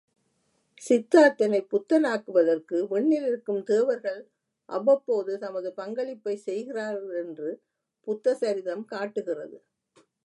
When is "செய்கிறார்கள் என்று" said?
6.43-7.51